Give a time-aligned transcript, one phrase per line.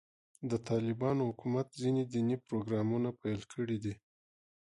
[0.49, 3.93] د طالبانو حکومت ځینې دیني پروګرامونه پیل کړي دي.